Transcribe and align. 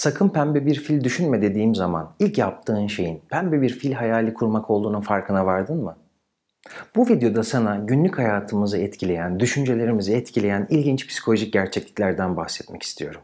Sakın 0.00 0.28
pembe 0.28 0.66
bir 0.66 0.74
fil 0.74 1.04
düşünme 1.04 1.42
dediğim 1.42 1.74
zaman 1.74 2.14
ilk 2.18 2.38
yaptığın 2.38 2.86
şeyin 2.86 3.22
pembe 3.28 3.62
bir 3.62 3.70
fil 3.70 3.92
hayali 3.92 4.34
kurmak 4.34 4.70
olduğunun 4.70 5.00
farkına 5.00 5.46
vardın 5.46 5.84
mı? 5.84 5.96
Bu 6.96 7.08
videoda 7.08 7.42
sana 7.42 7.76
günlük 7.76 8.18
hayatımızı 8.18 8.78
etkileyen, 8.78 9.40
düşüncelerimizi 9.40 10.14
etkileyen 10.14 10.66
ilginç 10.70 11.08
psikolojik 11.08 11.52
gerçekliklerden 11.52 12.36
bahsetmek 12.36 12.82
istiyorum. 12.82 13.20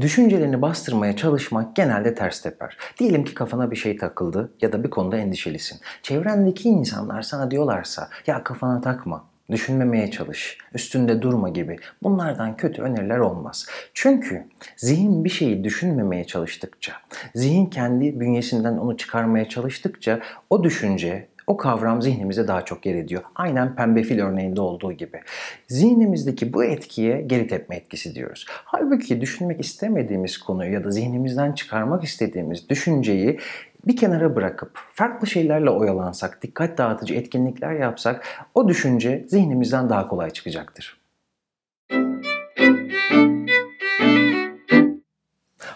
Düşüncelerini 0.00 0.62
bastırmaya 0.62 1.16
çalışmak 1.16 1.76
genelde 1.76 2.14
ters 2.14 2.42
teper. 2.42 2.76
Diyelim 2.98 3.24
ki 3.24 3.34
kafana 3.34 3.70
bir 3.70 3.76
şey 3.76 3.96
takıldı 3.96 4.52
ya 4.60 4.72
da 4.72 4.84
bir 4.84 4.90
konuda 4.90 5.16
endişelisin. 5.16 5.80
Çevrendeki 6.02 6.68
insanlar 6.68 7.22
sana 7.22 7.50
diyorlarsa 7.50 8.08
ya 8.26 8.44
kafana 8.44 8.80
takma, 8.80 9.33
düşünmemeye 9.50 10.10
çalış, 10.10 10.58
üstünde 10.74 11.22
durma 11.22 11.48
gibi 11.48 11.76
bunlardan 12.02 12.56
kötü 12.56 12.82
öneriler 12.82 13.18
olmaz. 13.18 13.66
Çünkü 13.94 14.44
zihin 14.76 15.24
bir 15.24 15.30
şeyi 15.30 15.64
düşünmemeye 15.64 16.24
çalıştıkça, 16.24 16.92
zihin 17.34 17.66
kendi 17.66 18.20
bünyesinden 18.20 18.76
onu 18.76 18.96
çıkarmaya 18.96 19.48
çalıştıkça 19.48 20.20
o 20.50 20.64
düşünce 20.64 21.28
o 21.46 21.56
kavram 21.56 22.02
zihnimize 22.02 22.48
daha 22.48 22.64
çok 22.64 22.86
yer 22.86 22.94
ediyor. 22.94 23.22
Aynen 23.34 23.76
pembe 23.76 24.02
fil 24.02 24.20
örneğinde 24.20 24.60
olduğu 24.60 24.92
gibi. 24.92 25.20
Zihnimizdeki 25.68 26.52
bu 26.52 26.64
etkiye 26.64 27.20
geri 27.20 27.46
tepme 27.46 27.76
etkisi 27.76 28.14
diyoruz. 28.14 28.46
Halbuki 28.48 29.20
düşünmek 29.20 29.60
istemediğimiz 29.60 30.38
konuyu 30.38 30.72
ya 30.72 30.84
da 30.84 30.90
zihnimizden 30.90 31.52
çıkarmak 31.52 32.04
istediğimiz 32.04 32.68
düşünceyi 32.68 33.38
bir 33.86 33.96
kenara 33.96 34.36
bırakıp 34.36 34.78
farklı 34.92 35.26
şeylerle 35.26 35.70
oyalansak, 35.70 36.42
dikkat 36.42 36.78
dağıtıcı 36.78 37.14
etkinlikler 37.14 37.72
yapsak 37.72 38.24
o 38.54 38.68
düşünce 38.68 39.24
zihnimizden 39.28 39.88
daha 39.88 40.08
kolay 40.08 40.30
çıkacaktır. 40.30 41.00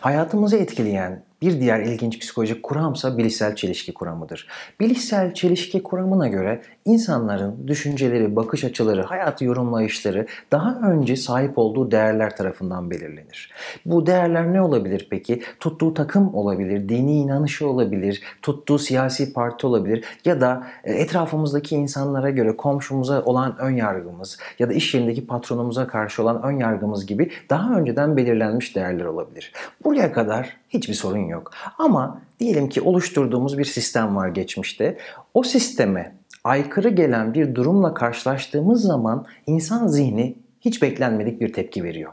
Hayatımızı 0.00 0.56
etkileyen 0.56 1.27
bir 1.42 1.60
diğer 1.60 1.80
ilginç 1.80 2.18
psikolojik 2.18 2.62
kuramsa 2.62 3.18
bilişsel 3.18 3.56
çelişki 3.56 3.94
kuramıdır. 3.94 4.48
Bilişsel 4.80 5.34
çelişki 5.34 5.82
kuramına 5.82 6.28
göre 6.28 6.62
insanların 6.84 7.68
düşünceleri, 7.68 8.36
bakış 8.36 8.64
açıları, 8.64 9.02
hayatı 9.02 9.44
yorumlayışları 9.44 10.26
daha 10.52 10.80
önce 10.90 11.16
sahip 11.16 11.58
olduğu 11.58 11.90
değerler 11.90 12.36
tarafından 12.36 12.90
belirlenir. 12.90 13.52
Bu 13.86 14.06
değerler 14.06 14.52
ne 14.52 14.62
olabilir 14.62 15.06
peki? 15.10 15.42
Tuttuğu 15.60 15.94
takım 15.94 16.34
olabilir, 16.34 16.88
dini 16.88 17.16
inanışı 17.16 17.68
olabilir, 17.68 18.22
tuttuğu 18.42 18.78
siyasi 18.78 19.32
parti 19.32 19.66
olabilir 19.66 20.04
ya 20.24 20.40
da 20.40 20.66
e, 20.84 20.92
etrafımızdaki 20.92 21.76
insanlara 21.76 22.30
göre 22.30 22.56
komşumuza 22.56 23.22
olan 23.22 23.58
ön 23.58 23.76
yargımız 23.76 24.38
ya 24.58 24.68
da 24.68 24.72
iş 24.72 24.94
yerindeki 24.94 25.26
patronumuza 25.26 25.86
karşı 25.86 26.22
olan 26.22 26.42
ön 26.42 26.58
yargımız 26.58 27.06
gibi 27.06 27.30
daha 27.50 27.78
önceden 27.78 28.16
belirlenmiş 28.16 28.76
değerler 28.76 29.04
olabilir. 29.04 29.52
Buraya 29.84 30.12
kadar 30.12 30.56
hiçbir 30.68 30.94
sorun 30.94 31.27
yok. 31.28 31.50
Ama 31.78 32.20
diyelim 32.40 32.68
ki 32.68 32.80
oluşturduğumuz 32.80 33.58
bir 33.58 33.64
sistem 33.64 34.16
var 34.16 34.28
geçmişte. 34.28 34.98
O 35.34 35.42
sisteme 35.42 36.16
aykırı 36.44 36.88
gelen 36.88 37.34
bir 37.34 37.54
durumla 37.54 37.94
karşılaştığımız 37.94 38.82
zaman 38.82 39.26
insan 39.46 39.86
zihni 39.86 40.36
hiç 40.60 40.82
beklenmedik 40.82 41.40
bir 41.40 41.52
tepki 41.52 41.84
veriyor. 41.84 42.12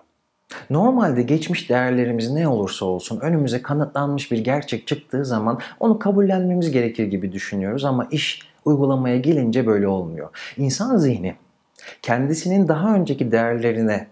Normalde 0.69 1.21
geçmiş 1.21 1.69
değerlerimiz 1.69 2.31
ne 2.31 2.47
olursa 2.47 2.85
olsun 2.85 3.19
önümüze 3.19 3.61
kanıtlanmış 3.61 4.31
bir 4.31 4.37
gerçek 4.37 4.87
çıktığı 4.87 5.25
zaman 5.25 5.59
onu 5.79 5.99
kabullenmemiz 5.99 6.71
gerekir 6.71 7.05
gibi 7.05 7.31
düşünüyoruz 7.31 7.85
ama 7.85 8.07
iş 8.11 8.41
uygulamaya 8.65 9.17
gelince 9.17 9.67
böyle 9.67 9.87
olmuyor. 9.87 10.29
İnsan 10.57 10.97
zihni 10.97 11.35
kendisinin 12.01 12.67
daha 12.67 12.95
önceki 12.95 13.31
değerlerine 13.31 14.07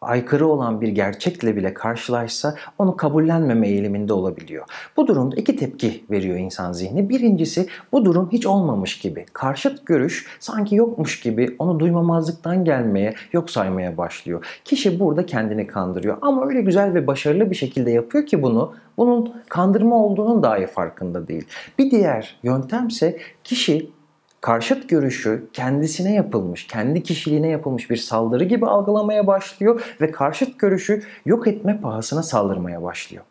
aykırı 0.00 0.46
olan 0.46 0.80
bir 0.80 0.88
gerçekle 0.88 1.56
bile 1.56 1.74
karşılaşsa 1.74 2.54
onu 2.78 2.96
kabullenmeme 2.96 3.68
eğiliminde 3.68 4.12
olabiliyor. 4.12 4.64
Bu 4.96 5.06
durumda 5.06 5.36
iki 5.36 5.56
tepki 5.56 6.04
veriyor 6.10 6.36
insan 6.36 6.72
zihni. 6.72 7.08
Birincisi 7.08 7.66
bu 7.92 8.04
durum 8.04 8.28
hiç 8.32 8.46
olmamış 8.46 8.98
gibi. 8.98 9.26
Karşıt 9.32 9.86
görüş 9.86 10.26
sanki 10.40 10.74
yokmuş 10.74 11.20
gibi 11.20 11.56
onu 11.58 11.80
duymamazlıktan 11.80 12.64
gelmeye, 12.64 13.14
yok 13.32 13.50
saymaya 13.50 13.96
başlıyor. 13.96 14.60
Kişi 14.64 15.00
burada 15.00 15.26
kendini 15.26 15.66
kandırıyor 15.66 16.18
ama 16.22 16.46
öyle 16.46 16.60
güzel 16.60 16.94
ve 16.94 17.06
başarılı 17.06 17.50
bir 17.50 17.56
şekilde 17.56 17.90
yapıyor 17.90 18.26
ki 18.26 18.42
bunu 18.42 18.74
bunun 18.96 19.34
kandırma 19.48 20.04
olduğunun 20.04 20.42
dahi 20.42 20.66
farkında 20.66 21.28
değil. 21.28 21.44
Bir 21.78 21.90
diğer 21.90 22.38
yöntemse 22.42 23.18
kişi 23.44 23.90
karşıt 24.40 24.88
görüşü 24.88 25.46
kendisine 25.52 26.14
yapılmış, 26.14 26.66
kendi 26.66 27.02
kişiliğine 27.02 27.48
yapılmış 27.48 27.90
bir 27.90 27.96
saldırı 27.96 28.44
gibi 28.44 28.66
algılamaya 28.66 29.26
başlıyor 29.26 29.96
ve 30.00 30.10
karşıt 30.10 30.58
görüşü 30.58 31.02
yok 31.26 31.46
etme 31.46 31.80
pahasına 31.80 32.22
saldırmaya 32.22 32.82
başlıyor. 32.82 33.24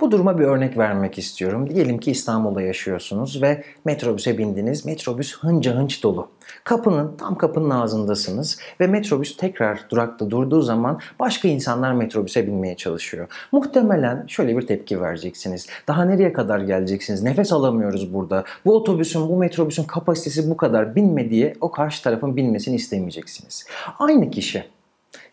Bu 0.00 0.10
duruma 0.10 0.38
bir 0.38 0.44
örnek 0.44 0.78
vermek 0.78 1.18
istiyorum. 1.18 1.70
Diyelim 1.70 1.98
ki 1.98 2.10
İstanbul'da 2.10 2.62
yaşıyorsunuz 2.62 3.42
ve 3.42 3.64
metrobüse 3.84 4.38
bindiniz. 4.38 4.84
Metrobüs 4.84 5.38
hınca 5.38 5.74
hınç 5.76 6.02
dolu. 6.02 6.28
Kapının, 6.64 7.16
tam 7.16 7.38
kapının 7.38 7.70
ağzındasınız 7.70 8.58
ve 8.80 8.86
metrobüs 8.86 9.36
tekrar 9.36 9.86
durakta 9.90 10.30
durduğu 10.30 10.62
zaman 10.62 11.00
başka 11.18 11.48
insanlar 11.48 11.92
metrobüse 11.92 12.46
binmeye 12.46 12.76
çalışıyor. 12.76 13.28
Muhtemelen 13.52 14.24
şöyle 14.26 14.56
bir 14.56 14.66
tepki 14.66 15.00
vereceksiniz. 15.00 15.66
Daha 15.88 16.04
nereye 16.04 16.32
kadar 16.32 16.60
geleceksiniz? 16.60 17.22
Nefes 17.22 17.52
alamıyoruz 17.52 18.14
burada. 18.14 18.44
Bu 18.64 18.76
otobüsün, 18.76 19.28
bu 19.28 19.36
metrobüsün 19.36 19.84
kapasitesi 19.84 20.50
bu 20.50 20.56
kadar 20.56 20.96
binme 20.96 21.30
diye 21.30 21.54
o 21.60 21.70
karşı 21.70 22.02
tarafın 22.02 22.36
binmesini 22.36 22.74
istemeyeceksiniz. 22.74 23.66
Aynı 23.98 24.30
kişi 24.30 24.64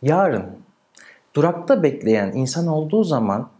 yarın 0.01 0.45
durakta 1.35 1.83
bekleyen 1.83 2.31
insan 2.31 2.67
olduğu 2.67 3.03
zaman 3.03 3.52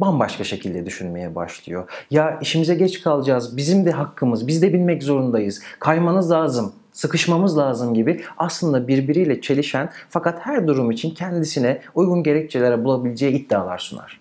bambaşka 0.00 0.44
şekilde 0.44 0.86
düşünmeye 0.86 1.34
başlıyor. 1.34 1.90
Ya 2.10 2.38
işimize 2.42 2.74
geç 2.74 3.02
kalacağız, 3.02 3.56
bizim 3.56 3.86
de 3.86 3.90
hakkımız, 3.90 4.46
biz 4.46 4.62
de 4.62 4.72
bilmek 4.72 5.02
zorundayız, 5.02 5.62
kaymanız 5.78 6.30
lazım, 6.30 6.72
sıkışmamız 6.92 7.58
lazım 7.58 7.94
gibi 7.94 8.20
aslında 8.38 8.88
birbiriyle 8.88 9.40
çelişen 9.40 9.90
fakat 10.08 10.46
her 10.46 10.66
durum 10.66 10.90
için 10.90 11.14
kendisine 11.14 11.80
uygun 11.94 12.22
gerekçelere 12.22 12.84
bulabileceği 12.84 13.32
iddialar 13.32 13.78
sunar. 13.78 14.20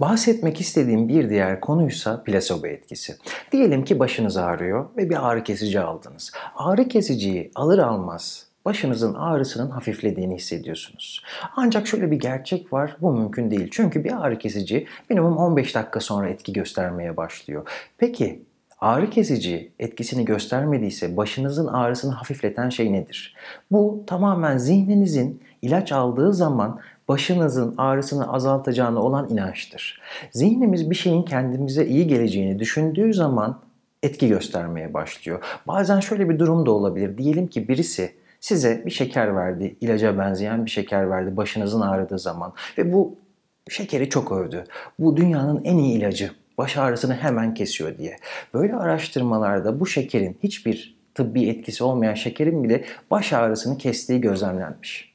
Bahsetmek 0.00 0.60
istediğim 0.60 1.08
bir 1.08 1.30
diğer 1.30 1.60
konuysa 1.60 2.22
plasebo 2.22 2.66
etkisi. 2.66 3.16
Diyelim 3.52 3.84
ki 3.84 3.98
başınız 3.98 4.36
ağrıyor 4.36 4.86
ve 4.96 5.10
bir 5.10 5.28
ağrı 5.28 5.44
kesici 5.44 5.80
aldınız. 5.80 6.32
Ağrı 6.56 6.88
kesiciyi 6.88 7.50
alır 7.54 7.78
almaz 7.78 8.47
başınızın 8.68 9.14
ağrısının 9.14 9.70
hafiflediğini 9.70 10.34
hissediyorsunuz. 10.34 11.22
Ancak 11.56 11.86
şöyle 11.86 12.10
bir 12.10 12.20
gerçek 12.20 12.72
var, 12.72 12.96
bu 13.00 13.12
mümkün 13.12 13.50
değil. 13.50 13.68
Çünkü 13.70 14.04
bir 14.04 14.24
ağrı 14.24 14.38
kesici 14.38 14.86
minimum 15.10 15.36
15 15.36 15.74
dakika 15.74 16.00
sonra 16.00 16.28
etki 16.28 16.52
göstermeye 16.52 17.16
başlıyor. 17.16 17.68
Peki 17.98 18.42
ağrı 18.80 19.10
kesici 19.10 19.72
etkisini 19.78 20.24
göstermediyse 20.24 21.16
başınızın 21.16 21.66
ağrısını 21.66 22.12
hafifleten 22.12 22.68
şey 22.68 22.92
nedir? 22.92 23.36
Bu 23.70 24.04
tamamen 24.06 24.58
zihninizin 24.58 25.42
ilaç 25.62 25.92
aldığı 25.92 26.32
zaman 26.32 26.80
başınızın 27.08 27.74
ağrısını 27.78 28.32
azaltacağına 28.32 29.02
olan 29.02 29.28
inançtır. 29.28 30.00
Zihnimiz 30.30 30.90
bir 30.90 30.94
şeyin 30.94 31.22
kendimize 31.22 31.86
iyi 31.86 32.06
geleceğini 32.06 32.58
düşündüğü 32.58 33.14
zaman 33.14 33.60
etki 34.02 34.28
göstermeye 34.28 34.94
başlıyor. 34.94 35.44
Bazen 35.66 36.00
şöyle 36.00 36.28
bir 36.28 36.38
durum 36.38 36.66
da 36.66 36.70
olabilir. 36.70 37.18
Diyelim 37.18 37.46
ki 37.46 37.68
birisi 37.68 38.18
size 38.40 38.82
bir 38.86 38.90
şeker 38.90 39.36
verdi, 39.36 39.76
ilaca 39.80 40.18
benzeyen 40.18 40.64
bir 40.64 40.70
şeker 40.70 41.10
verdi 41.10 41.36
başınızın 41.36 41.80
ağrıdığı 41.80 42.18
zaman 42.18 42.52
ve 42.78 42.92
bu 42.92 43.18
şekeri 43.68 44.08
çok 44.08 44.32
övdü. 44.32 44.64
Bu 44.98 45.16
dünyanın 45.16 45.64
en 45.64 45.78
iyi 45.78 45.98
ilacı, 45.98 46.30
baş 46.58 46.76
ağrısını 46.76 47.14
hemen 47.14 47.54
kesiyor 47.54 47.98
diye. 47.98 48.16
Böyle 48.54 48.74
araştırmalarda 48.74 49.80
bu 49.80 49.86
şekerin 49.86 50.38
hiçbir 50.42 50.98
tıbbi 51.14 51.48
etkisi 51.48 51.84
olmayan 51.84 52.14
şekerin 52.14 52.64
bile 52.64 52.84
baş 53.10 53.32
ağrısını 53.32 53.78
kestiği 53.78 54.20
gözlemlenmiş. 54.20 55.14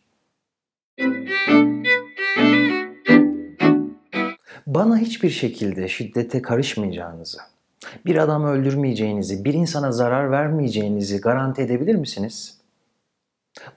Bana 4.67 4.97
hiçbir 4.97 5.29
şekilde 5.29 5.87
şiddete 5.87 6.41
karışmayacağınızı, 6.41 7.37
bir 8.05 8.15
adamı 8.15 8.49
öldürmeyeceğinizi, 8.49 9.45
bir 9.45 9.53
insana 9.53 9.91
zarar 9.91 10.31
vermeyeceğinizi 10.31 11.21
garanti 11.21 11.61
edebilir 11.61 11.95
misiniz? 11.95 12.62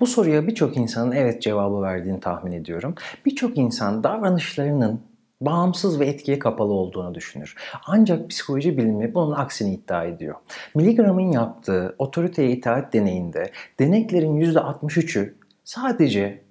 Bu 0.00 0.06
soruya 0.06 0.46
birçok 0.46 0.76
insanın 0.76 1.12
evet 1.12 1.42
cevabı 1.42 1.82
verdiğini 1.82 2.20
tahmin 2.20 2.52
ediyorum. 2.52 2.94
Birçok 3.26 3.58
insan 3.58 4.02
davranışlarının 4.04 5.00
bağımsız 5.40 6.00
ve 6.00 6.06
etkiye 6.06 6.38
kapalı 6.38 6.72
olduğunu 6.72 7.14
düşünür. 7.14 7.54
Ancak 7.86 8.30
psikoloji 8.30 8.78
bilimi 8.78 9.14
bunun 9.14 9.32
aksini 9.32 9.74
iddia 9.74 10.04
ediyor. 10.04 10.34
Milligram'ın 10.74 11.32
yaptığı 11.32 11.94
otoriteye 11.98 12.50
itaat 12.50 12.92
deneyinde 12.92 13.50
deneklerin 13.78 14.40
%63'ü 14.40 15.34
sadece 15.64 16.42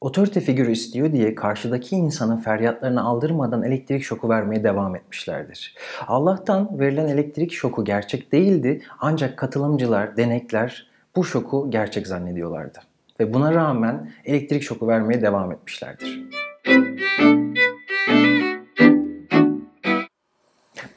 otorite 0.00 0.40
figürü 0.40 0.72
istiyor 0.72 1.12
diye 1.12 1.34
karşıdaki 1.34 1.96
insanın 1.96 2.36
feryatlarını 2.36 3.02
aldırmadan 3.02 3.62
elektrik 3.62 4.02
şoku 4.02 4.28
vermeye 4.28 4.64
devam 4.64 4.96
etmişlerdir. 4.96 5.76
Allah'tan 6.06 6.78
verilen 6.78 7.08
elektrik 7.08 7.52
şoku 7.52 7.84
gerçek 7.84 8.32
değildi 8.32 8.82
ancak 9.00 9.36
katılımcılar, 9.36 10.16
denekler 10.16 10.93
bu 11.16 11.24
şoku 11.24 11.70
gerçek 11.70 12.06
zannediyorlardı. 12.06 12.78
Ve 13.20 13.34
buna 13.34 13.54
rağmen 13.54 14.12
elektrik 14.24 14.62
şoku 14.62 14.88
vermeye 14.88 15.22
devam 15.22 15.52
etmişlerdir. 15.52 16.24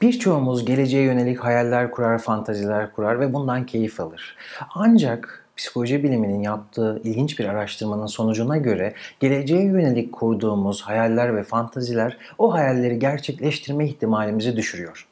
Birçoğumuz 0.02 0.64
geleceğe 0.64 1.04
yönelik 1.04 1.38
hayaller 1.38 1.90
kurar, 1.90 2.18
fantaziler 2.18 2.92
kurar 2.92 3.20
ve 3.20 3.34
bundan 3.34 3.66
keyif 3.66 4.00
alır. 4.00 4.36
Ancak 4.74 5.44
psikoloji 5.56 6.02
biliminin 6.02 6.42
yaptığı 6.42 7.00
ilginç 7.04 7.38
bir 7.38 7.44
araştırmanın 7.44 8.06
sonucuna 8.06 8.56
göre 8.56 8.94
geleceğe 9.20 9.64
yönelik 9.64 10.12
kurduğumuz 10.12 10.82
hayaller 10.82 11.36
ve 11.36 11.42
fantaziler 11.42 12.18
o 12.38 12.54
hayalleri 12.54 12.98
gerçekleştirme 12.98 13.86
ihtimalimizi 13.86 14.56
düşürüyor. 14.56 15.08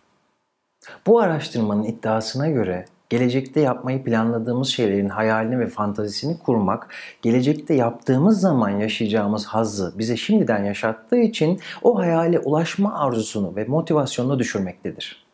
Bu 1.06 1.20
araştırmanın 1.20 1.82
iddiasına 1.82 2.50
göre 2.50 2.84
gelecekte 3.08 3.60
yapmayı 3.60 4.04
planladığımız 4.04 4.68
şeylerin 4.68 5.08
hayalini 5.08 5.58
ve 5.58 5.66
fantazisini 5.66 6.38
kurmak, 6.38 6.94
gelecekte 7.22 7.74
yaptığımız 7.74 8.40
zaman 8.40 8.70
yaşayacağımız 8.70 9.46
hazzı 9.46 9.94
bize 9.98 10.16
şimdiden 10.16 10.64
yaşattığı 10.64 11.18
için 11.18 11.60
o 11.82 11.98
hayale 11.98 12.38
ulaşma 12.38 12.98
arzusunu 12.98 13.56
ve 13.56 13.64
motivasyonunu 13.64 14.38
düşürmektedir. 14.38 15.26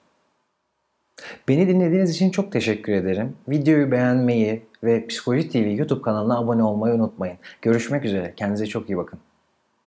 Beni 1.49 1.69
dinlediğiniz 1.69 2.11
için 2.11 2.31
çok 2.31 2.53
teşekkür 2.53 2.93
ederim. 2.93 3.37
Videoyu 3.49 3.91
beğenmeyi 3.91 4.63
ve 4.85 5.07
Psikoloji 5.07 5.49
TV 5.49 5.57
YouTube 5.57 6.03
kanalına 6.03 6.39
abone 6.39 6.63
olmayı 6.63 6.95
unutmayın. 6.95 7.37
Görüşmek 7.63 8.05
üzere. 8.05 8.33
Kendinize 8.37 8.67
çok 8.67 8.91
iyi 8.91 8.97
bakın. 8.97 9.19